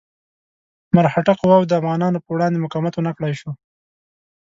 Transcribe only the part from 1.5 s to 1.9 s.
د